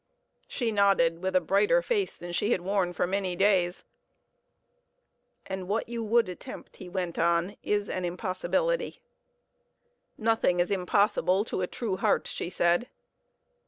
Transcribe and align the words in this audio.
She 0.47 0.71
nodded, 0.71 1.21
with 1.21 1.35
a 1.35 1.39
brighter 1.39 1.83
face 1.83 2.17
than 2.17 2.31
she 2.31 2.49
had 2.53 2.61
worn 2.61 2.91
for 2.91 3.05
many 3.05 3.35
days. 3.35 3.83
"And 5.45 5.67
what 5.67 5.87
you 5.89 6.03
would 6.03 6.27
attempt," 6.27 6.77
he 6.77 6.89
went 6.89 7.19
on, 7.19 7.55
"is 7.61 7.87
an 7.87 8.03
impossibility." 8.03 9.03
"Nothing 10.17 10.59
is 10.59 10.71
impossible 10.71 11.45
to 11.45 11.61
a 11.61 11.67
true 11.67 11.97
heart," 11.97 12.25
she 12.25 12.49
said. 12.49 12.87